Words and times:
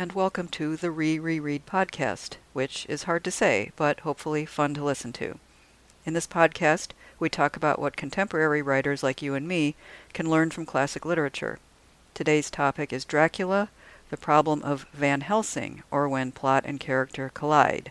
and 0.00 0.14
welcome 0.14 0.48
to 0.48 0.76
the 0.76 0.90
Re 0.90 1.18
Reread 1.18 1.66
podcast, 1.66 2.36
which 2.54 2.86
is 2.88 3.02
hard 3.02 3.22
to 3.22 3.30
say, 3.30 3.70
but 3.76 4.00
hopefully 4.00 4.46
fun 4.46 4.72
to 4.72 4.82
listen 4.82 5.12
to. 5.12 5.38
In 6.06 6.14
this 6.14 6.26
podcast, 6.26 6.92
we 7.18 7.28
talk 7.28 7.54
about 7.54 7.78
what 7.78 7.98
contemporary 7.98 8.62
writers 8.62 9.02
like 9.02 9.20
you 9.20 9.34
and 9.34 9.46
me 9.46 9.76
can 10.14 10.30
learn 10.30 10.52
from 10.52 10.64
classic 10.64 11.04
literature. 11.04 11.58
Today's 12.14 12.50
topic 12.50 12.94
is 12.94 13.04
Dracula, 13.04 13.68
the 14.08 14.16
problem 14.16 14.62
of 14.62 14.86
Van 14.94 15.20
Helsing, 15.20 15.82
or 15.90 16.08
when 16.08 16.32
plot 16.32 16.62
and 16.64 16.80
character 16.80 17.30
collide. 17.34 17.90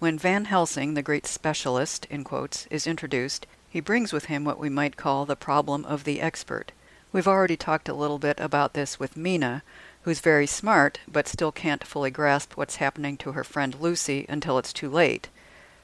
When 0.00 0.18
Van 0.18 0.46
Helsing, 0.46 0.94
the 0.94 1.02
great 1.02 1.24
specialist, 1.24 2.04
in 2.10 2.24
quotes, 2.24 2.66
is 2.66 2.84
introduced, 2.84 3.46
he 3.70 3.78
brings 3.78 4.12
with 4.12 4.24
him 4.24 4.44
what 4.44 4.58
we 4.58 4.68
might 4.68 4.96
call 4.96 5.24
the 5.24 5.36
problem 5.36 5.84
of 5.84 6.02
the 6.02 6.20
expert. 6.20 6.72
We've 7.12 7.28
already 7.28 7.56
talked 7.56 7.88
a 7.88 7.94
little 7.94 8.18
bit 8.18 8.40
about 8.40 8.74
this 8.74 8.98
with 8.98 9.16
Mina, 9.16 9.62
who's 10.08 10.20
very 10.20 10.46
smart 10.46 11.00
but 11.06 11.28
still 11.28 11.52
can't 11.52 11.84
fully 11.84 12.10
grasp 12.10 12.56
what's 12.56 12.76
happening 12.76 13.14
to 13.14 13.32
her 13.32 13.44
friend 13.44 13.78
Lucy 13.78 14.24
until 14.26 14.56
it's 14.56 14.72
too 14.72 14.88
late. 14.88 15.28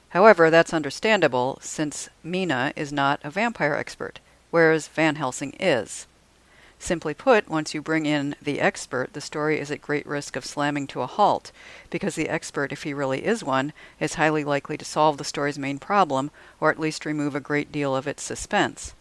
However, 0.09 0.49
that's 0.49 0.73
understandable 0.73 1.59
since 1.61 2.09
Mina 2.23 2.73
is 2.75 2.91
not 2.91 3.19
a 3.23 3.29
vampire 3.29 3.75
expert, 3.75 4.19
whereas 4.49 4.87
Van 4.87 5.17
Helsing 5.17 5.53
is. 5.59 6.07
Simply 6.79 7.13
put, 7.13 7.47
once 7.47 7.75
you 7.75 7.83
bring 7.83 8.07
in 8.07 8.35
the 8.41 8.59
expert, 8.59 9.13
the 9.13 9.21
story 9.21 9.59
is 9.59 9.69
at 9.69 9.79
great 9.79 10.07
risk 10.07 10.35
of 10.35 10.43
slamming 10.43 10.87
to 10.87 11.01
a 11.01 11.05
halt, 11.05 11.51
because 11.91 12.15
the 12.15 12.27
expert, 12.27 12.71
if 12.71 12.81
he 12.81 12.95
really 12.95 13.23
is 13.23 13.43
one, 13.43 13.73
is 13.99 14.15
highly 14.15 14.43
likely 14.43 14.75
to 14.75 14.83
solve 14.83 15.19
the 15.19 15.23
story's 15.23 15.59
main 15.59 15.77
problem, 15.77 16.31
or 16.59 16.71
at 16.71 16.79
least 16.79 17.05
remove 17.05 17.35
a 17.35 17.39
great 17.39 17.71
deal 17.71 17.95
of 17.95 18.07
its 18.07 18.23
suspense. 18.23 18.95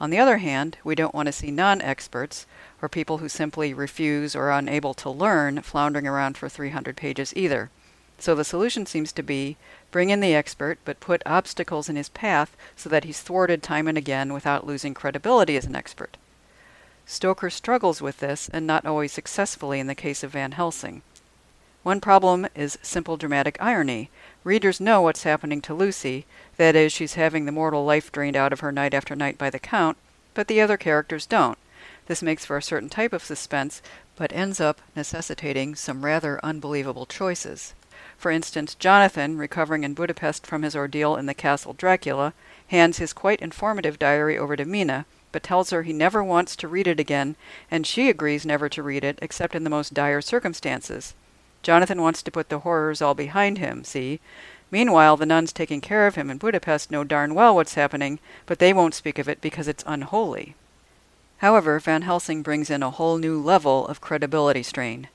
On 0.00 0.10
the 0.10 0.18
other 0.18 0.38
hand, 0.38 0.78
we 0.84 0.94
don't 0.94 1.14
want 1.14 1.26
to 1.26 1.32
see 1.32 1.50
non 1.50 1.80
experts, 1.82 2.46
or 2.80 2.88
people 2.88 3.18
who 3.18 3.28
simply 3.28 3.74
refuse 3.74 4.36
or 4.36 4.50
are 4.50 4.58
unable 4.58 4.94
to 4.94 5.10
learn, 5.10 5.62
floundering 5.62 6.06
around 6.06 6.36
for 6.38 6.48
300 6.48 6.96
pages 6.96 7.32
either. 7.34 7.70
So 8.18 8.34
the 8.34 8.44
solution 8.44 8.86
seems 8.86 9.12
to 9.12 9.22
be 9.22 9.56
bring 9.90 10.10
in 10.10 10.20
the 10.20 10.34
expert, 10.34 10.78
but 10.84 11.00
put 11.00 11.22
obstacles 11.26 11.88
in 11.88 11.96
his 11.96 12.08
path 12.08 12.56
so 12.76 12.88
that 12.88 13.04
he's 13.04 13.20
thwarted 13.20 13.62
time 13.62 13.88
and 13.88 13.98
again 13.98 14.32
without 14.32 14.66
losing 14.66 14.94
credibility 14.94 15.56
as 15.56 15.64
an 15.64 15.76
expert. 15.76 16.16
Stoker 17.06 17.50
struggles 17.50 18.02
with 18.02 18.18
this, 18.18 18.48
and 18.52 18.66
not 18.66 18.86
always 18.86 19.12
successfully 19.12 19.80
in 19.80 19.86
the 19.86 19.94
case 19.94 20.22
of 20.22 20.32
Van 20.32 20.52
Helsing. 20.52 21.02
One 21.88 22.02
problem 22.02 22.46
is 22.54 22.76
simple 22.82 23.16
dramatic 23.16 23.56
irony. 23.60 24.10
Readers 24.44 24.78
know 24.78 25.00
what's 25.00 25.22
happening 25.22 25.62
to 25.62 25.72
Lucy, 25.72 26.26
that 26.58 26.76
is, 26.76 26.92
she's 26.92 27.14
having 27.14 27.46
the 27.46 27.50
mortal 27.50 27.82
life 27.82 28.12
drained 28.12 28.36
out 28.36 28.52
of 28.52 28.60
her 28.60 28.70
night 28.70 28.92
after 28.92 29.16
night 29.16 29.38
by 29.38 29.48
the 29.48 29.58
Count, 29.58 29.96
but 30.34 30.48
the 30.48 30.60
other 30.60 30.76
characters 30.76 31.24
don't. 31.24 31.56
This 32.04 32.20
makes 32.20 32.44
for 32.44 32.58
a 32.58 32.62
certain 32.62 32.90
type 32.90 33.14
of 33.14 33.24
suspense, 33.24 33.80
but 34.16 34.34
ends 34.34 34.60
up 34.60 34.82
necessitating 34.94 35.76
some 35.76 36.04
rather 36.04 36.38
unbelievable 36.44 37.06
choices. 37.06 37.72
For 38.18 38.30
instance, 38.30 38.74
Jonathan, 38.74 39.38
recovering 39.38 39.82
in 39.82 39.94
Budapest 39.94 40.46
from 40.46 40.64
his 40.64 40.76
ordeal 40.76 41.16
in 41.16 41.24
the 41.24 41.32
Castle 41.32 41.72
Dracula, 41.72 42.34
hands 42.66 42.98
his 42.98 43.14
quite 43.14 43.40
informative 43.40 43.98
diary 43.98 44.36
over 44.36 44.56
to 44.56 44.66
Mina, 44.66 45.06
but 45.32 45.42
tells 45.42 45.70
her 45.70 45.84
he 45.84 45.94
never 45.94 46.22
wants 46.22 46.54
to 46.56 46.68
read 46.68 46.86
it 46.86 47.00
again, 47.00 47.34
and 47.70 47.86
she 47.86 48.10
agrees 48.10 48.44
never 48.44 48.68
to 48.68 48.82
read 48.82 49.04
it 49.04 49.18
except 49.22 49.54
in 49.54 49.64
the 49.64 49.70
most 49.70 49.94
dire 49.94 50.20
circumstances. 50.20 51.14
Jonathan 51.62 52.00
wants 52.00 52.22
to 52.22 52.30
put 52.30 52.48
the 52.48 52.60
horrors 52.60 53.02
all 53.02 53.14
behind 53.14 53.58
him, 53.58 53.84
see? 53.84 54.20
Meanwhile, 54.70 55.16
the 55.16 55.26
nuns 55.26 55.52
taking 55.52 55.80
care 55.80 56.06
of 56.06 56.14
him 56.14 56.30
in 56.30 56.38
Budapest 56.38 56.90
know 56.90 57.04
darn 57.04 57.34
well 57.34 57.54
what's 57.54 57.74
happening, 57.74 58.18
but 58.46 58.58
they 58.58 58.72
won't 58.72 58.94
speak 58.94 59.18
of 59.18 59.28
it 59.28 59.40
because 59.40 59.66
it's 59.66 59.84
unholy. 59.86 60.54
However, 61.38 61.78
Van 61.78 62.02
Helsing 62.02 62.42
brings 62.42 62.68
in 62.68 62.82
a 62.82 62.90
whole 62.90 63.16
new 63.16 63.40
level 63.40 63.86
of 63.86 64.00
credibility 64.00 64.62
strain. 64.62 65.08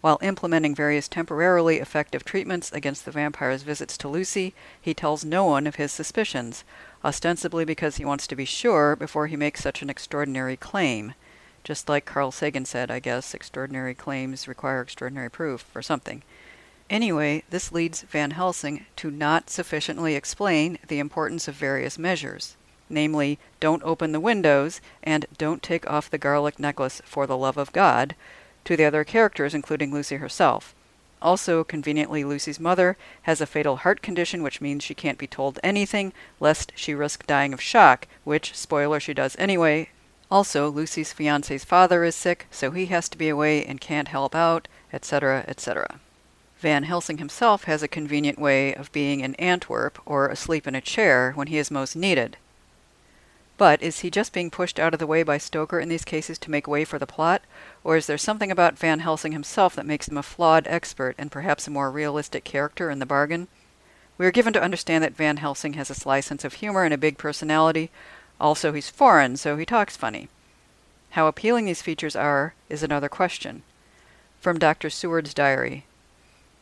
While 0.00 0.18
implementing 0.22 0.74
various 0.74 1.08
temporarily 1.08 1.78
effective 1.78 2.24
treatments 2.24 2.70
against 2.72 3.04
the 3.04 3.10
vampire's 3.10 3.62
visits 3.62 3.96
to 3.98 4.08
Lucy, 4.08 4.54
he 4.80 4.94
tells 4.94 5.24
no 5.24 5.44
one 5.44 5.66
of 5.66 5.76
his 5.76 5.92
suspicions, 5.92 6.64
ostensibly 7.04 7.64
because 7.64 7.96
he 7.96 8.04
wants 8.04 8.26
to 8.28 8.36
be 8.36 8.44
sure 8.44 8.96
before 8.96 9.26
he 9.26 9.36
makes 9.36 9.62
such 9.62 9.82
an 9.82 9.90
extraordinary 9.90 10.56
claim. 10.56 11.14
Just 11.66 11.88
like 11.88 12.06
Carl 12.06 12.30
Sagan 12.30 12.64
said, 12.64 12.90
I 12.90 13.00
guess, 13.00 13.34
extraordinary 13.34 13.92
claims 13.92 14.48
require 14.48 14.80
extraordinary 14.80 15.30
proof, 15.30 15.66
or 15.74 15.82
something. 15.82 16.22
Anyway, 16.88 17.42
this 17.50 17.72
leads 17.72 18.02
Van 18.02 18.30
Helsing 18.30 18.86
to 18.96 19.10
not 19.10 19.50
sufficiently 19.50 20.14
explain 20.14 20.78
the 20.86 21.00
importance 21.00 21.48
of 21.48 21.54
various 21.56 21.98
measures 21.98 22.56
namely, 22.88 23.38
don't 23.60 23.82
open 23.82 24.12
the 24.12 24.20
windows 24.20 24.80
and 25.02 25.26
don't 25.38 25.62
take 25.62 25.88
off 25.90 26.10
the 26.10 26.18
garlic 26.18 26.58
necklace 26.58 27.02
for 27.04 27.26
the 27.26 27.36
love 27.36 27.56
of 27.56 27.72
God, 27.72 28.14
to 28.64 28.76
the 28.76 28.84
other 28.84 29.04
characters, 29.04 29.54
including 29.54 29.92
Lucy 29.92 30.16
herself. 30.16 30.74
Also, 31.22 31.64
conveniently, 31.64 32.24
Lucy's 32.24 32.60
mother 32.60 32.96
has 33.22 33.40
a 33.40 33.46
fatal 33.46 33.78
heart 33.78 34.02
condition, 34.02 34.42
which 34.42 34.60
means 34.60 34.84
she 34.84 34.94
can't 34.94 35.18
be 35.18 35.26
told 35.26 35.58
anything, 35.62 36.12
lest 36.40 36.72
she 36.74 36.94
risk 36.94 37.26
dying 37.26 37.52
of 37.52 37.60
shock, 37.60 38.06
which, 38.24 38.54
spoiler, 38.54 39.00
she 39.00 39.14
does 39.14 39.34
anyway. 39.38 39.88
Also, 40.30 40.68
Lucy's 40.68 41.12
fiance's 41.12 41.64
father 41.64 42.02
is 42.02 42.14
sick, 42.14 42.46
so 42.50 42.72
he 42.72 42.86
has 42.86 43.08
to 43.08 43.18
be 43.18 43.28
away 43.28 43.64
and 43.64 43.80
can't 43.80 44.08
help 44.08 44.34
out, 44.34 44.66
etc., 44.92 45.44
etc. 45.46 46.00
Van 46.58 46.84
Helsing 46.84 47.18
himself 47.18 47.64
has 47.64 47.82
a 47.82 47.88
convenient 47.88 48.38
way 48.38 48.74
of 48.74 48.90
being 48.90 49.20
in 49.20 49.34
Antwerp 49.36 50.00
or 50.04 50.28
asleep 50.28 50.66
in 50.66 50.74
a 50.74 50.80
chair 50.80 51.32
when 51.34 51.46
he 51.46 51.58
is 51.58 51.70
most 51.70 51.94
needed. 51.94 52.36
But 53.58 53.80
is 53.82 54.00
he 54.00 54.10
just 54.10 54.32
being 54.32 54.50
pushed 54.50 54.78
out 54.78 54.92
of 54.92 54.98
the 54.98 55.06
way 55.06 55.22
by 55.22 55.38
Stoker 55.38 55.78
in 55.80 55.88
these 55.88 56.04
cases 56.04 56.38
to 56.40 56.50
make 56.50 56.66
way 56.66 56.84
for 56.84 56.98
the 56.98 57.06
plot? 57.06 57.42
Or 57.84 57.96
is 57.96 58.06
there 58.06 58.18
something 58.18 58.50
about 58.50 58.78
Van 58.78 59.00
Helsing 59.00 59.32
himself 59.32 59.74
that 59.76 59.86
makes 59.86 60.08
him 60.08 60.18
a 60.18 60.22
flawed 60.22 60.66
expert 60.66 61.14
and 61.16 61.30
perhaps 61.30 61.66
a 61.66 61.70
more 61.70 61.90
realistic 61.90 62.44
character 62.44 62.90
in 62.90 62.98
the 62.98 63.06
bargain? 63.06 63.48
We 64.18 64.26
are 64.26 64.32
given 64.32 64.52
to 64.54 64.62
understand 64.62 65.04
that 65.04 65.16
Van 65.16 65.38
Helsing 65.38 65.74
has 65.74 65.90
a 65.90 65.94
sly 65.94 66.20
sense 66.20 66.44
of 66.44 66.54
humor 66.54 66.84
and 66.84 66.92
a 66.92 66.98
big 66.98 67.18
personality. 67.18 67.90
Also, 68.40 68.72
he's 68.72 68.90
foreign, 68.90 69.36
so 69.36 69.56
he 69.56 69.64
talks 69.64 69.96
funny. 69.96 70.28
How 71.10 71.26
appealing 71.26 71.64
these 71.64 71.82
features 71.82 72.14
are 72.14 72.54
is 72.68 72.82
another 72.82 73.08
question. 73.08 73.62
From 74.40 74.58
Dr. 74.58 74.90
Seward's 74.90 75.32
diary 75.32 75.84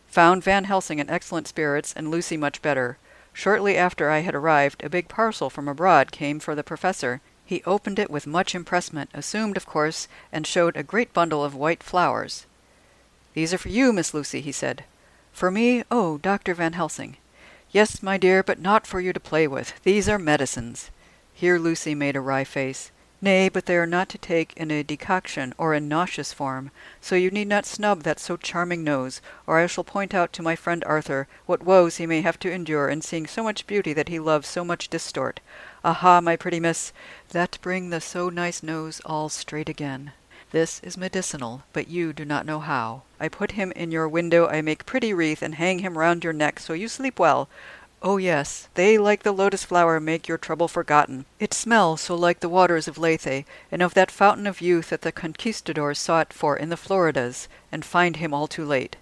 Found 0.09 0.45
Van 0.45 0.65
Helsing 0.65 1.01
in 1.01 1.11
excellent 1.11 1.49
spirits 1.49 1.93
and 1.97 2.09
Lucy 2.09 2.37
much 2.37 2.62
better. 2.62 2.99
Shortly 3.33 3.77
after 3.77 4.11
I 4.11 4.21
had 4.21 4.37
arrived, 4.37 4.85
a 4.85 4.89
big 4.89 5.09
parcel 5.09 5.51
from 5.51 5.67
abroad 5.67 6.12
came 6.12 6.39
for 6.39 6.55
the 6.55 6.62
professor. 6.62 7.21
He 7.45 7.65
opened 7.65 7.99
it 7.99 8.11
with 8.11 8.25
much 8.25 8.55
impressment, 8.55 9.11
assumed, 9.12 9.56
of 9.56 9.67
course, 9.67 10.06
and 10.31 10.47
showed 10.47 10.77
a 10.77 10.85
great 10.85 11.12
bundle 11.12 11.43
of 11.43 11.56
white 11.56 11.83
flowers. 11.83 12.47
These 13.35 13.53
are 13.53 13.59
for 13.59 13.71
you, 13.71 13.93
Miss 13.93 14.15
Lucy, 14.15 14.41
he 14.41 14.53
said. 14.53 14.85
For 15.33 15.51
me? 15.51 15.83
Oh, 15.91 16.19
Dr. 16.19 16.55
Van 16.55 16.75
Helsing. 16.75 17.17
Yes, 17.73 18.01
my 18.01 18.17
dear, 18.17 18.45
but 18.45 18.61
not 18.61 18.87
for 18.87 19.01
you 19.01 19.12
to 19.12 19.19
play 19.19 19.49
with. 19.49 19.83
These 19.83 20.09
are 20.09 20.17
medicines. 20.17 20.93
Here 21.37 21.59
Lucy 21.59 21.97
made 21.97 22.15
a 22.15 22.21
wry 22.21 22.45
face. 22.45 22.93
Nay, 23.21 23.49
but 23.49 23.67
they 23.67 23.77
are 23.77 23.87
not 23.87 24.09
to 24.11 24.19
take 24.19 24.53
in 24.56 24.71
a 24.71 24.84
decoction 24.84 25.53
or 25.59 25.75
in 25.75 25.89
nauseous 25.89 26.33
form, 26.33 26.71
so 27.00 27.17
you 27.17 27.31
need 27.31 27.49
not 27.49 27.67
snub 27.67 28.05
that 28.05 28.21
so 28.21 28.37
charming 28.37 28.84
nose, 28.84 29.21
or 29.44 29.59
I 29.59 29.67
shall 29.67 29.83
point 29.83 30.15
out 30.15 30.33
to 30.34 30.43
my 30.43 30.55
friend 30.55 30.84
Arthur 30.84 31.27
what 31.44 31.65
woes 31.65 31.97
he 31.97 32.06
may 32.06 32.21
have 32.21 32.39
to 32.39 32.53
endure 32.53 32.89
in 32.89 33.03
seeing 33.03 33.27
so 33.27 33.43
much 33.43 33.67
beauty 33.67 33.93
that 33.94 34.09
he 34.09 34.21
loves 34.21 34.47
so 34.47 34.65
much 34.65 34.89
distort. 34.89 35.41
Aha, 35.84 36.21
my 36.21 36.37
pretty 36.37 36.61
miss, 36.61 36.93
that 37.31 37.59
bring 37.61 37.91
the 37.91 38.00
so 38.00 38.28
nice 38.28 38.62
nose 38.62 39.00
all 39.05 39.28
straight 39.28 39.69
again. 39.69 40.12
This 40.53 40.78
is 40.84 40.97
medicinal, 40.97 41.65
but 41.73 41.89
you 41.89 42.12
do 42.12 42.25
not 42.25 42.47
know 42.47 42.61
how. 42.61 43.03
I 43.19 43.28
put 43.28 43.53
him 43.53 43.73
in 43.73 43.91
your 43.91 44.09
window, 44.09 44.47
I 44.47 44.62
make 44.62 44.87
pretty 44.87 45.12
wreath, 45.12 45.43
and 45.43 45.56
hang 45.56 45.81
him 45.81 45.99
round 45.99 46.23
your 46.23 46.33
neck, 46.33 46.61
so 46.61 46.75
you 46.75 46.87
sleep 46.87 47.19
well. 47.19 47.49
Oh, 48.03 48.16
yes, 48.19 48.69
they 48.75 48.99
like 48.99 49.22
the 49.22 49.32
lotus 49.32 49.65
flower 49.65 49.99
make 49.99 50.28
your 50.28 50.37
trouble 50.37 50.69
forgotten. 50.69 51.25
It 51.41 51.55
smells 51.55 52.03
so 52.03 52.15
like 52.15 52.41
the 52.41 52.49
waters 52.49 52.87
of 52.87 52.99
Lethe, 52.99 53.44
and 53.72 53.82
of 53.82 53.94
that 53.94 54.10
fountain 54.10 54.47
of 54.47 54.60
youth 54.60 54.91
that 54.91 55.03
the 55.03 55.12
conquistadors 55.12 55.99
sought 55.99 56.32
for 56.32 56.56
in 56.56 56.69
the 56.69 56.77
Floridas, 56.77 57.49
and 57.72 57.84
find 57.84 58.16
him 58.16 58.34
all 58.34 58.47
too 58.47 58.65
late. 58.65 58.96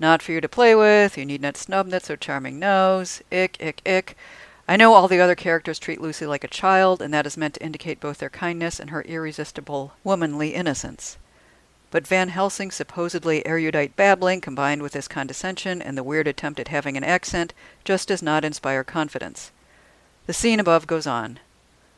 Not 0.00 0.22
for 0.22 0.32
you 0.32 0.40
to 0.40 0.48
play 0.48 0.74
with, 0.74 1.18
you 1.18 1.24
need 1.24 1.40
not 1.40 1.56
snub 1.56 1.90
that 1.90 2.04
so 2.04 2.16
charming 2.16 2.58
nose. 2.58 3.22
Ick, 3.32 3.60
ick, 3.60 3.82
ick. 3.86 4.16
I 4.68 4.76
know 4.76 4.94
all 4.94 5.08
the 5.08 5.20
other 5.20 5.34
characters 5.34 5.78
treat 5.78 6.00
Lucy 6.00 6.26
like 6.26 6.44
a 6.44 6.48
child, 6.48 7.00
and 7.00 7.12
that 7.14 7.26
is 7.26 7.36
meant 7.36 7.54
to 7.54 7.64
indicate 7.64 8.00
both 8.00 8.18
their 8.18 8.30
kindness 8.30 8.78
and 8.78 8.90
her 8.90 9.02
irresistible 9.02 9.94
womanly 10.04 10.54
innocence. 10.54 11.16
But 11.90 12.06
Van 12.06 12.28
Helsing's 12.28 12.74
supposedly 12.74 13.46
erudite 13.46 13.96
babbling, 13.96 14.40
combined 14.42 14.82
with 14.82 14.92
his 14.92 15.08
condescension 15.08 15.80
and 15.80 15.96
the 15.96 16.02
weird 16.02 16.28
attempt 16.28 16.60
at 16.60 16.68
having 16.68 16.96
an 16.96 17.04
accent, 17.04 17.54
just 17.84 18.08
does 18.08 18.22
not 18.22 18.44
inspire 18.44 18.84
confidence. 18.84 19.52
The 20.26 20.34
scene 20.34 20.60
above 20.60 20.86
goes 20.86 21.06
on. 21.06 21.40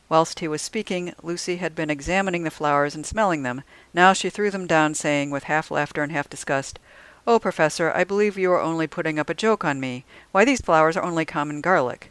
Whilst 0.08 0.40
he 0.40 0.48
was 0.48 0.62
speaking, 0.62 1.12
Lucy 1.22 1.56
had 1.56 1.74
been 1.74 1.90
examining 1.90 2.44
the 2.44 2.50
flowers 2.50 2.94
and 2.94 3.04
smelling 3.04 3.42
them. 3.42 3.62
Now 3.92 4.12
she 4.12 4.30
threw 4.30 4.50
them 4.50 4.66
down, 4.66 4.94
saying, 4.94 5.30
with 5.30 5.44
half 5.44 5.70
laughter 5.70 6.02
and 6.02 6.12
half 6.12 6.28
disgust, 6.28 6.78
Oh, 7.26 7.38
Professor, 7.38 7.92
I 7.92 8.04
believe 8.04 8.38
you 8.38 8.52
are 8.52 8.60
only 8.60 8.86
putting 8.86 9.18
up 9.18 9.28
a 9.28 9.34
joke 9.34 9.64
on 9.64 9.78
me. 9.78 10.04
Why, 10.32 10.44
these 10.44 10.60
flowers 10.60 10.96
are 10.96 11.04
only 11.04 11.24
common 11.24 11.60
garlic. 11.60 12.10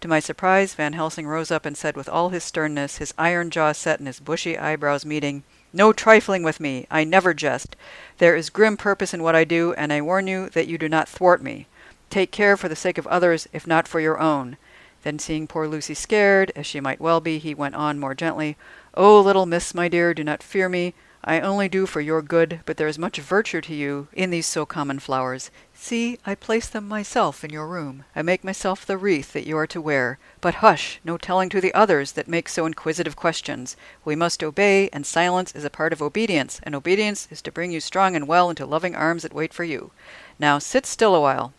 To 0.00 0.08
my 0.08 0.18
surprise, 0.18 0.74
Van 0.74 0.94
Helsing 0.94 1.26
rose 1.26 1.50
up 1.50 1.66
and 1.66 1.76
said 1.76 1.96
with 1.96 2.08
all 2.08 2.30
his 2.30 2.42
sternness, 2.42 2.96
his 2.96 3.14
iron 3.18 3.50
jaw 3.50 3.72
set 3.72 3.98
and 3.98 4.06
his 4.06 4.18
bushy 4.18 4.56
eyebrows 4.56 5.04
meeting, 5.04 5.44
No 5.72 5.92
trifling 5.92 6.42
with 6.42 6.58
me. 6.58 6.86
I 6.90 7.04
never 7.04 7.32
jest. 7.32 7.76
There 8.18 8.34
is 8.34 8.50
grim 8.50 8.76
purpose 8.76 9.14
in 9.14 9.22
what 9.22 9.36
I 9.36 9.44
do, 9.44 9.72
and 9.74 9.92
I 9.92 10.00
warn 10.00 10.26
you 10.26 10.48
that 10.50 10.66
you 10.66 10.78
do 10.78 10.88
not 10.88 11.08
thwart 11.08 11.42
me. 11.42 11.66
Take 12.10 12.32
care 12.32 12.56
for 12.56 12.68
the 12.68 12.74
sake 12.74 12.98
of 12.98 13.06
others, 13.06 13.48
if 13.52 13.66
not 13.66 13.86
for 13.86 14.00
your 14.00 14.18
own. 14.18 14.56
Then, 15.02 15.18
seeing 15.18 15.46
poor 15.46 15.68
Lucy 15.68 15.94
scared, 15.94 16.52
as 16.56 16.66
she 16.66 16.80
might 16.80 17.00
well 17.00 17.20
be, 17.20 17.38
he 17.38 17.54
went 17.54 17.76
on 17.76 18.00
more 18.00 18.14
gently, 18.14 18.56
Oh, 18.94 19.20
little 19.20 19.46
miss, 19.46 19.72
my 19.72 19.88
dear, 19.88 20.12
do 20.12 20.24
not 20.24 20.42
fear 20.42 20.68
me. 20.68 20.92
I 21.22 21.40
only 21.40 21.68
do 21.68 21.84
for 21.84 22.00
your 22.00 22.22
good, 22.22 22.60
but 22.64 22.78
there 22.78 22.88
is 22.88 22.98
much 22.98 23.18
virtue 23.18 23.60
to 23.60 23.74
you 23.74 24.08
in 24.14 24.30
these 24.30 24.46
so 24.46 24.64
common 24.64 24.98
flowers. 24.98 25.50
See, 25.74 26.18
I 26.24 26.34
place 26.34 26.66
them 26.66 26.88
myself 26.88 27.44
in 27.44 27.50
your 27.50 27.66
room. 27.66 28.04
I 28.16 28.22
make 28.22 28.42
myself 28.42 28.86
the 28.86 28.96
wreath 28.96 29.34
that 29.34 29.46
you 29.46 29.58
are 29.58 29.66
to 29.66 29.82
wear. 29.82 30.18
But 30.40 30.56
hush, 30.56 30.98
no 31.04 31.18
telling 31.18 31.50
to 31.50 31.60
the 31.60 31.74
others 31.74 32.12
that 32.12 32.26
make 32.26 32.48
so 32.48 32.64
inquisitive 32.64 33.16
questions. 33.16 33.76
We 34.02 34.16
must 34.16 34.42
obey, 34.42 34.88
and 34.94 35.04
silence 35.04 35.54
is 35.54 35.64
a 35.64 35.70
part 35.70 35.92
of 35.92 36.00
obedience, 36.00 36.58
and 36.62 36.74
obedience 36.74 37.28
is 37.30 37.42
to 37.42 37.52
bring 37.52 37.70
you 37.70 37.80
strong 37.80 38.16
and 38.16 38.26
well 38.26 38.48
into 38.48 38.64
loving 38.64 38.94
arms 38.94 39.22
that 39.22 39.34
wait 39.34 39.52
for 39.52 39.64
you. 39.64 39.90
Now 40.38 40.58
sit 40.58 40.86
still 40.86 41.14
a 41.14 41.20
while. 41.20 41.52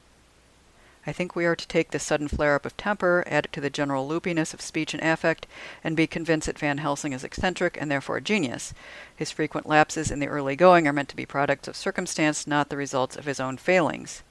I 1.05 1.11
think 1.11 1.35
we 1.35 1.45
are 1.45 1.55
to 1.55 1.67
take 1.67 1.89
this 1.89 2.03
sudden 2.03 2.27
flare 2.27 2.53
up 2.53 2.65
of 2.65 2.77
temper, 2.77 3.23
add 3.25 3.45
it 3.45 3.53
to 3.53 3.61
the 3.61 3.71
general 3.71 4.07
loopiness 4.07 4.53
of 4.53 4.61
speech 4.61 4.93
and 4.93 5.01
affect, 5.01 5.47
and 5.83 5.97
be 5.97 6.05
convinced 6.05 6.45
that 6.45 6.59
Van 6.59 6.77
Helsing 6.77 7.11
is 7.11 7.23
eccentric 7.23 7.75
and 7.81 7.89
therefore 7.89 8.17
a 8.17 8.21
genius. 8.21 8.73
His 9.15 9.31
frequent 9.31 9.67
lapses 9.67 10.11
in 10.11 10.19
the 10.19 10.27
early 10.27 10.55
going 10.55 10.87
are 10.87 10.93
meant 10.93 11.09
to 11.09 11.15
be 11.15 11.25
products 11.25 11.67
of 11.67 11.75
circumstance, 11.75 12.45
not 12.45 12.69
the 12.69 12.77
results 12.77 13.15
of 13.15 13.25
his 13.25 13.39
own 13.39 13.57
failings. 13.57 14.21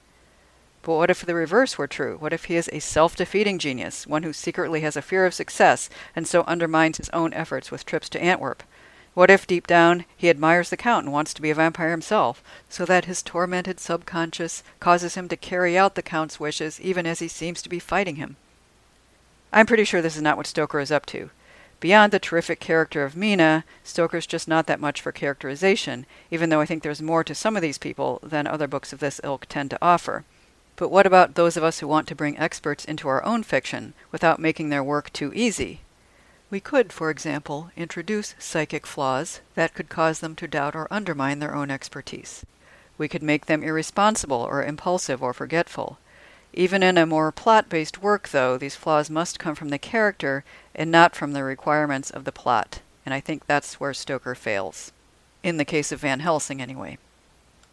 But 0.81 0.95
what 0.95 1.11
if 1.11 1.25
the 1.25 1.35
reverse 1.35 1.77
were 1.77 1.87
true? 1.87 2.15
What 2.17 2.33
if 2.33 2.45
he 2.45 2.55
is 2.55 2.69
a 2.71 2.79
self 2.79 3.15
defeating 3.17 3.59
genius, 3.59 4.07
one 4.07 4.23
who 4.23 4.33
secretly 4.33 4.79
has 4.81 4.95
a 4.95 5.01
fear 5.01 5.25
of 5.25 5.33
success, 5.33 5.89
and 6.15 6.25
so 6.25 6.43
undermines 6.47 6.97
his 6.97 7.09
own 7.09 7.33
efforts 7.33 7.69
with 7.69 7.85
trips 7.85 8.07
to 8.09 8.23
Antwerp? 8.23 8.63
What 9.13 9.29
if, 9.29 9.45
deep 9.45 9.67
down, 9.67 10.05
he 10.15 10.29
admires 10.29 10.69
the 10.69 10.77
Count 10.77 11.05
and 11.05 11.13
wants 11.13 11.33
to 11.33 11.41
be 11.41 11.49
a 11.49 11.55
vampire 11.55 11.91
himself, 11.91 12.41
so 12.69 12.85
that 12.85 13.05
his 13.05 13.21
tormented 13.21 13.79
subconscious 13.79 14.63
causes 14.79 15.15
him 15.15 15.27
to 15.27 15.35
carry 15.35 15.77
out 15.77 15.95
the 15.95 16.01
Count's 16.01 16.39
wishes 16.39 16.79
even 16.79 17.05
as 17.05 17.19
he 17.19 17.27
seems 17.27 17.61
to 17.61 17.69
be 17.69 17.79
fighting 17.79 18.15
him? 18.15 18.37
I'm 19.51 19.65
pretty 19.65 19.83
sure 19.83 20.01
this 20.01 20.15
is 20.15 20.21
not 20.21 20.37
what 20.37 20.47
Stoker 20.47 20.79
is 20.79 20.91
up 20.91 21.05
to. 21.07 21.29
Beyond 21.81 22.13
the 22.13 22.19
terrific 22.19 22.59
character 22.61 23.03
of 23.03 23.17
Mina, 23.17 23.65
Stoker's 23.83 24.27
just 24.27 24.47
not 24.47 24.67
that 24.67 24.79
much 24.79 25.01
for 25.01 25.11
characterization, 25.11 26.05
even 26.29 26.49
though 26.49 26.61
I 26.61 26.65
think 26.65 26.83
there's 26.83 27.01
more 27.01 27.23
to 27.25 27.35
some 27.35 27.57
of 27.57 27.61
these 27.61 27.79
people 27.79 28.19
than 28.23 28.47
other 28.47 28.67
books 28.67 28.93
of 28.93 28.99
this 28.99 29.19
ilk 29.23 29.45
tend 29.49 29.71
to 29.71 29.79
offer. 29.81 30.23
But 30.77 30.89
what 30.89 31.05
about 31.05 31.35
those 31.35 31.57
of 31.57 31.63
us 31.63 31.79
who 31.79 31.87
want 31.87 32.07
to 32.07 32.15
bring 32.15 32.37
experts 32.37 32.85
into 32.85 33.09
our 33.09 33.23
own 33.25 33.43
fiction 33.43 33.93
without 34.11 34.39
making 34.39 34.69
their 34.69 34.83
work 34.83 35.11
too 35.11 35.33
easy? 35.35 35.81
We 36.51 36.59
could, 36.59 36.91
for 36.91 37.09
example, 37.09 37.71
introduce 37.77 38.35
psychic 38.37 38.85
flaws 38.85 39.39
that 39.55 39.73
could 39.73 39.87
cause 39.87 40.19
them 40.19 40.35
to 40.35 40.49
doubt 40.49 40.75
or 40.75 40.87
undermine 40.91 41.39
their 41.39 41.55
own 41.55 41.71
expertise. 41.71 42.45
We 42.97 43.07
could 43.07 43.23
make 43.23 43.45
them 43.45 43.63
irresponsible 43.63 44.41
or 44.41 44.61
impulsive 44.61 45.23
or 45.23 45.33
forgetful. 45.33 45.97
Even 46.53 46.83
in 46.83 46.97
a 46.97 47.05
more 47.05 47.31
plot 47.31 47.69
based 47.69 48.01
work, 48.01 48.29
though, 48.29 48.57
these 48.57 48.75
flaws 48.75 49.09
must 49.09 49.39
come 49.39 49.55
from 49.55 49.69
the 49.69 49.79
character 49.79 50.43
and 50.75 50.91
not 50.91 51.15
from 51.15 51.31
the 51.31 51.45
requirements 51.45 52.09
of 52.09 52.25
the 52.25 52.33
plot, 52.33 52.81
and 53.05 53.13
I 53.13 53.21
think 53.21 53.47
that's 53.47 53.79
where 53.79 53.93
Stoker 53.93 54.35
fails. 54.35 54.91
In 55.43 55.55
the 55.55 55.63
case 55.63 55.93
of 55.93 56.01
Van 56.01 56.19
Helsing, 56.19 56.61
anyway. 56.61 56.97